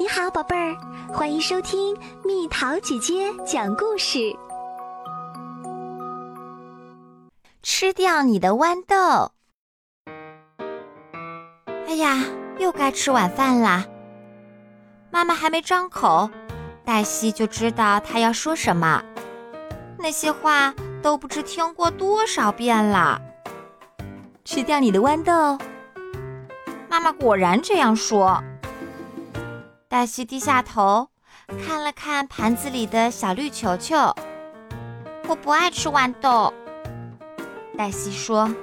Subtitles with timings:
[0.00, 0.76] 你好，宝贝儿，
[1.12, 4.32] 欢迎收听蜜桃姐姐讲故事。
[7.64, 9.32] 吃掉你的豌豆！
[11.88, 12.22] 哎呀，
[12.60, 13.84] 又该吃晚饭啦。
[15.10, 16.30] 妈妈还没张口，
[16.84, 19.02] 黛西就知道她要说什么。
[19.98, 20.72] 那些话
[21.02, 23.20] 都不知听过多少遍了。
[24.44, 25.58] 吃掉你的豌豆！
[26.88, 28.40] 妈妈果然这样说。
[29.90, 31.08] 黛西低下头，
[31.64, 33.96] 看了看盘子里的小绿球球。
[35.26, 36.52] 我不爱吃豌豆。
[37.76, 38.54] 黛西说。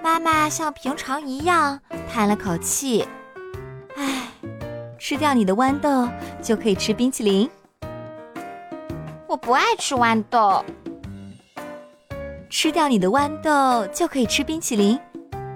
[0.00, 3.08] 妈妈像平常一样叹了口气。
[3.96, 4.28] 唉，
[5.00, 6.08] 吃掉你的豌豆
[6.40, 7.50] 就可以吃冰淇淋。
[9.26, 10.64] 我不爱吃豌豆。
[12.48, 14.96] 吃掉你的豌豆就可以吃冰淇淋，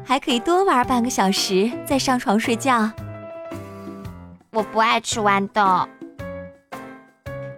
[0.04, 2.90] 还可以多玩半个小时再上床睡觉。
[4.58, 5.88] 我不爱吃豌豆。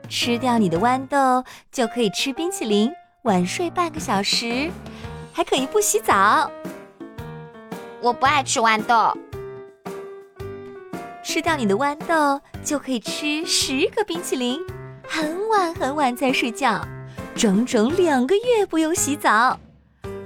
[0.06, 4.70] 吃掉你的豌豆就可以吃冰淇淋，晚睡半个小时，
[5.32, 6.50] 还可以不洗澡。
[8.02, 9.16] 我不爱吃豌豆。
[11.22, 14.60] 吃掉你的豌豆就可以吃十个冰淇淋，
[15.08, 16.86] 很晚很晚再睡觉，
[17.34, 19.58] 整整两个月不用洗澡。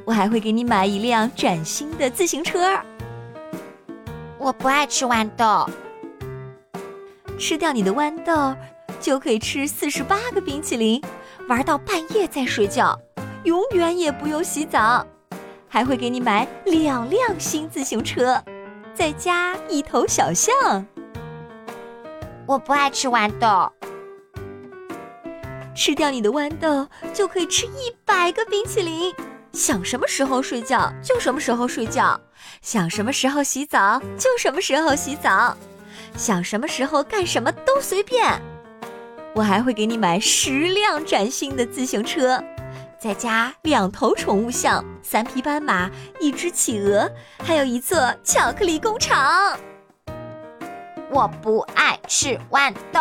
[0.05, 2.77] 我还会给你买一辆崭新的自行车。
[4.39, 5.70] 我不爱吃豌豆。
[7.38, 8.56] 吃掉你的豌豆，
[9.00, 11.02] 就可以吃四十八个冰淇淋，
[11.48, 12.98] 玩到半夜再睡觉，
[13.44, 15.06] 永远也不用洗澡，
[15.68, 18.42] 还会给你买两辆新自行车，
[18.94, 20.86] 再加一头小象。
[22.46, 23.70] 我不爱吃豌豆。
[25.74, 29.12] 吃掉你的豌豆，就可以吃一百个冰淇淋，
[29.52, 32.18] 想什么时候睡觉就什么时候睡觉，
[32.62, 35.56] 想什么时候洗澡就什么时候洗澡。
[36.17, 38.41] 想什么时候干什么都随便，
[39.34, 42.43] 我还会给你买十辆崭新的自行车，
[42.98, 47.11] 再加两头宠物象、三匹斑马、一只企鹅，
[47.42, 49.58] 还有一座巧克力工厂。
[51.11, 53.01] 我不爱吃豌豆，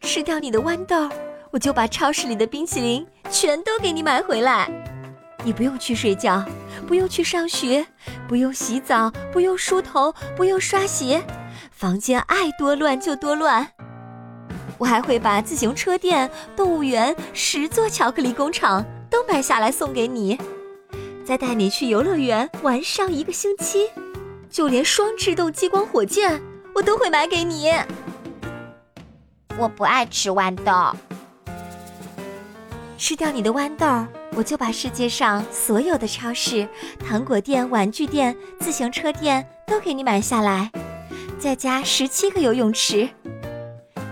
[0.00, 1.08] 吃掉你的豌豆，
[1.50, 4.68] 我就把超市里的冰淇淋全都给你买回来。
[5.44, 6.44] 你不用去睡觉，
[6.86, 7.86] 不用去上学，
[8.28, 11.24] 不用洗澡，不用梳头，不用刷鞋，
[11.72, 13.66] 房间爱多乱就多乱。
[14.76, 20.38] 我还会把自行车店、动物园、十座巧克力工厂都买下来送给你，
[21.24, 23.90] 再带你去游乐园玩上一个星期。
[24.50, 26.40] 就连双制动激光火箭，
[26.74, 27.72] 我都会买给你。
[29.56, 30.96] 我不爱吃豌豆，
[32.96, 34.17] 吃掉你的豌豆。
[34.38, 36.68] 我就把世界上所有的超市、
[37.04, 40.70] 糖果店、玩具店、自行车店都给你买下来，
[41.40, 43.08] 再加十七个游泳池。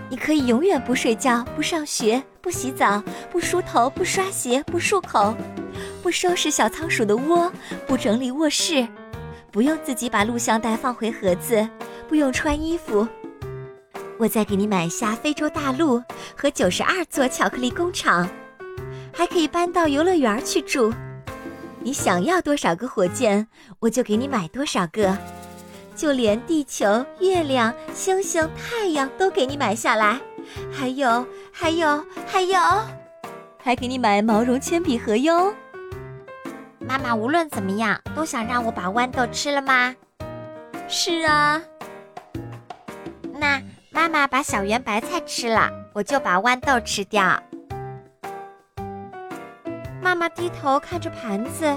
[0.09, 3.01] 你可以永远不睡觉、不上学、不洗澡、
[3.31, 5.33] 不梳头、不刷鞋、不漱口、
[6.03, 7.49] 不收拾小仓鼠的窝、
[7.87, 8.85] 不整理卧室，
[9.49, 11.65] 不用自己把录像带放回盒子，
[12.05, 13.07] 不用穿衣服。
[14.17, 16.03] 我再给你买下非洲大陆
[16.35, 18.29] 和九十二座巧克力工厂。
[19.17, 20.93] 还可以搬到游乐园去住，
[21.79, 23.47] 你想要多少个火箭，
[23.79, 25.17] 我就给你买多少个，
[25.95, 30.21] 就连地球、月亮、星星、太阳都给你买下来，
[30.71, 32.59] 还有，还有，还有，
[33.57, 35.51] 还给你买毛绒铅笔盒哟。
[36.77, 39.95] 妈妈无论怎么样都想让我把豌豆吃了吗？
[40.87, 41.59] 是啊。
[43.33, 47.41] 那妈妈把小圆白菜吃了，我就把豌豆吃掉。
[50.17, 51.71] 妈妈低头看着盘子，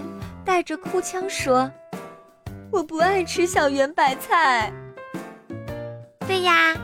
[0.46, 1.70] 带着哭腔说
[2.72, 4.72] ：“我不爱吃小圆白菜。”
[6.26, 6.74] 对呀，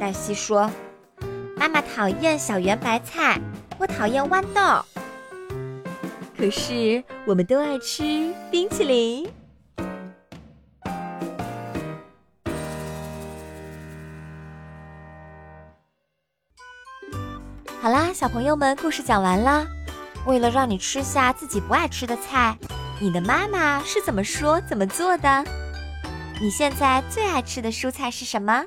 [0.00, 0.70] 黛西说
[1.58, 3.38] ：“妈妈讨厌小圆白菜，
[3.76, 4.82] 我讨厌豌豆。
[6.34, 9.28] 可是我们都爱吃冰淇淋。”
[17.82, 19.66] 好啦，小朋友们，故事讲完啦。
[20.26, 22.56] 为了让你吃下自己不爱吃的菜，
[23.00, 25.44] 你的妈妈是怎么说、怎么做的？
[26.40, 28.64] 你现在最爱吃的蔬菜是什么？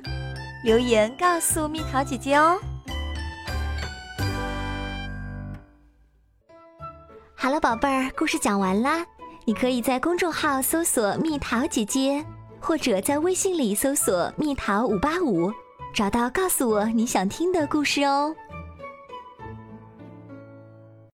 [0.64, 2.58] 留言告诉蜜桃姐姐哦。
[7.34, 9.04] 好了，宝贝儿，故事讲完啦。
[9.44, 12.24] 你可以在公众号搜索“蜜桃姐姐”，
[12.58, 15.52] 或者在微信里搜索“蜜桃五八五”，
[15.94, 18.34] 找到告诉我你想听的故事哦。